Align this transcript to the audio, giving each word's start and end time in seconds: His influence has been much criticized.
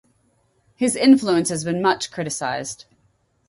His 0.73 0.95
influence 0.95 1.49
has 1.49 1.63
been 1.63 1.79
much 1.79 2.09
criticized. 2.09 2.85